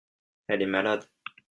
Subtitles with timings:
[0.47, 1.07] Elle est malade.